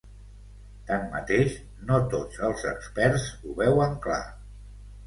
Tanmateix, 0.91 1.53
no 1.91 2.01
tots 2.15 2.43
els 2.51 2.67
experts 2.73 3.31
ho 3.45 3.57
veuen 3.65 3.97
clar. 4.09 4.23